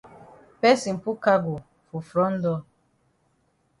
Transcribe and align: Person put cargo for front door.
Person 0.59 0.99
put 0.99 1.21
cargo 1.21 1.63
for 1.91 2.01
front 2.01 2.41
door. 2.41 2.65